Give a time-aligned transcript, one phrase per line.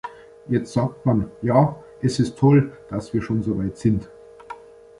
[0.47, 4.09] Jetzt sagt man, ja, es ist toll, dass wir schon so weit sind.